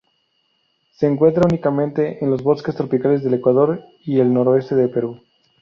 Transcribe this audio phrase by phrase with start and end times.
[0.93, 5.21] Se encuentra únicamente en los bosques tropicales del Ecuador y el noroeste de Perú.